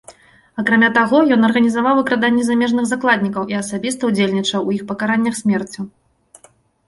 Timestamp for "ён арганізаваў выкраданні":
1.35-2.43